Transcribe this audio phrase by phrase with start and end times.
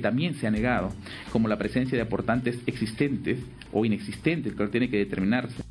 [0.00, 0.90] También se ha negado,
[1.32, 3.40] como la presencia de aportantes existentes
[3.72, 5.62] o inexistentes, que tiene que determinarse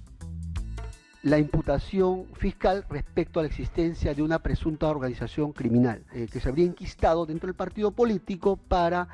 [1.21, 6.47] la imputación fiscal respecto a la existencia de una presunta organización criminal eh, que se
[6.47, 9.09] habría enquistado dentro del partido político para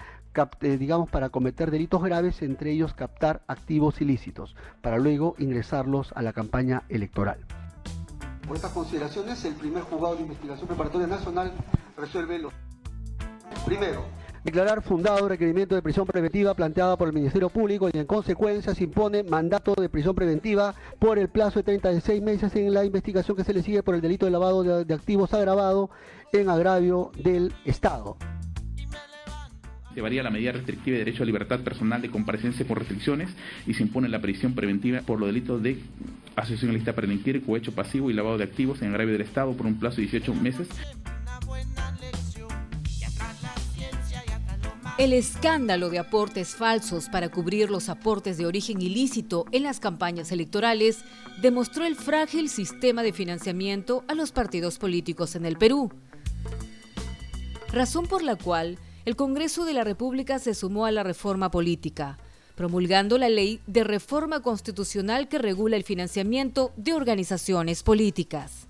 [0.61, 6.21] eh, digamos para cometer delitos graves, entre ellos captar activos ilícitos, para luego ingresarlos a
[6.21, 7.39] la campaña electoral.
[8.45, 11.53] Por estas consideraciones, el primer juzgado de investigación preparatoria nacional
[11.97, 12.53] resuelve los
[13.65, 14.03] primero
[14.45, 18.75] declarar fundado el requerimiento de prisión preventiva planteada por el Ministerio Público y en consecuencia
[18.75, 23.35] se impone mandato de prisión preventiva por el plazo de 36 meses en la investigación
[23.35, 25.89] que se le sigue por el delito de lavado de, de activos agravado
[26.31, 28.17] en agravio del Estado
[29.95, 33.29] llevaría la medida restrictiva de derecho a libertad personal de comparecencia por restricciones
[33.65, 35.79] y se impone la prisión preventiva por los delitos de
[36.35, 39.65] asociación ilícita para delinquir, cohecho pasivo y lavado de activos en agravio del Estado por
[39.65, 40.67] un plazo de 18 meses.
[44.97, 50.31] El escándalo de aportes falsos para cubrir los aportes de origen ilícito en las campañas
[50.31, 50.99] electorales
[51.41, 55.91] demostró el frágil sistema de financiamiento a los partidos políticos en el Perú.
[57.73, 62.17] Razón por la cual el Congreso de la República se sumó a la reforma política,
[62.55, 68.69] promulgando la ley de reforma constitucional que regula el financiamiento de organizaciones políticas.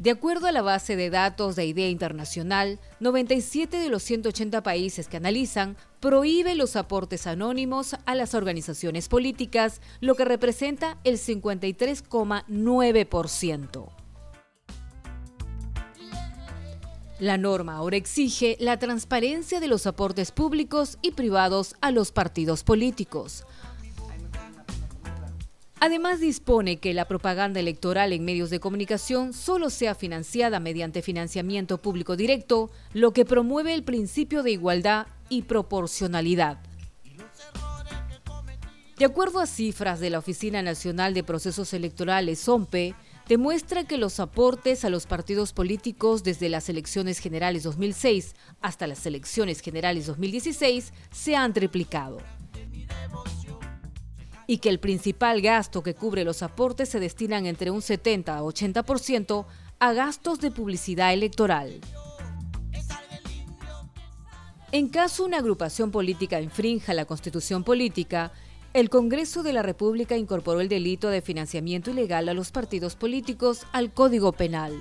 [0.00, 5.08] De acuerdo a la base de datos de IDEA Internacional, 97 de los 180 países
[5.08, 13.88] que analizan prohíben los aportes anónimos a las organizaciones políticas, lo que representa el 53,9%.
[17.18, 22.64] La norma ahora exige la transparencia de los aportes públicos y privados a los partidos
[22.64, 23.44] políticos.
[25.82, 31.78] Además dispone que la propaganda electoral en medios de comunicación solo sea financiada mediante financiamiento
[31.78, 36.58] público directo, lo que promueve el principio de igualdad y proporcionalidad.
[38.98, 42.94] De acuerdo a cifras de la Oficina Nacional de Procesos Electorales, OMPE,
[43.26, 49.06] demuestra que los aportes a los partidos políticos desde las elecciones generales 2006 hasta las
[49.06, 52.18] elecciones generales 2016 se han triplicado.
[54.50, 58.42] Y que el principal gasto que cubre los aportes se destinan entre un 70 a
[58.42, 59.46] 80%
[59.78, 61.80] a gastos de publicidad electoral.
[64.72, 68.32] En caso una agrupación política infrinja la constitución política,
[68.74, 73.68] el Congreso de la República incorporó el delito de financiamiento ilegal a los partidos políticos
[73.70, 74.72] al Código Penal.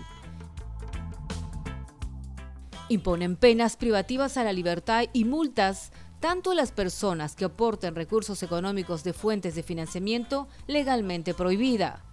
[2.88, 8.44] Imponen penas privativas a la libertad y multas tanto a las personas que aporten recursos
[8.44, 12.03] económicos de fuentes de financiamiento legalmente prohibida,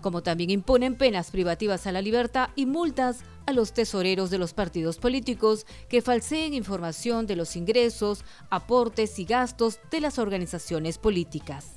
[0.00, 4.54] como también imponen penas privativas a la libertad y multas a los tesoreros de los
[4.54, 11.72] partidos políticos que falseen información de los ingresos, aportes y gastos de las organizaciones políticas.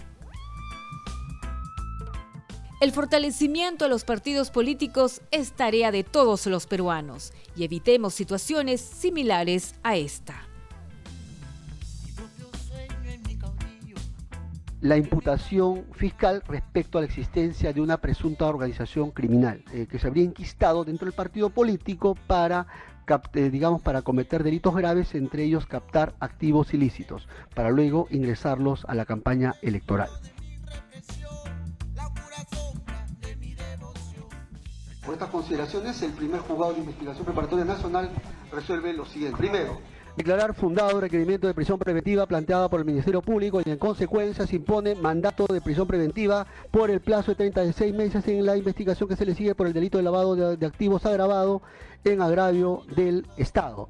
[2.80, 8.82] El fortalecimiento a los partidos políticos es tarea de todos los peruanos y evitemos situaciones
[8.82, 10.48] similares a esta.
[14.82, 20.08] La imputación fiscal respecto a la existencia de una presunta organización criminal eh, que se
[20.08, 22.68] habría enquistado dentro del partido político para
[23.34, 28.96] eh, digamos para cometer delitos graves, entre ellos captar activos ilícitos, para luego ingresarlos a
[28.96, 30.10] la campaña electoral.
[35.06, 38.10] Por estas consideraciones, el primer juzgado de investigación preparatoria nacional
[38.52, 39.38] resuelve lo siguiente.
[39.38, 39.80] Primero,
[40.18, 44.48] declarar fundado el requerimiento de prisión preventiva planteada por el Ministerio Público y en consecuencia
[44.48, 49.08] se impone mandato de prisión preventiva por el plazo de 36 meses en la investigación
[49.08, 51.62] que se le sigue por el delito de lavado de, de activos agravado
[52.04, 53.90] en agravio del Estado.